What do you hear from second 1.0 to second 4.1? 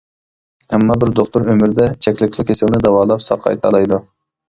بىر دوختۇر ئۆمرىدە چەكلىكلا كېسەلنى داۋالاپ ساقايتالايدۇ.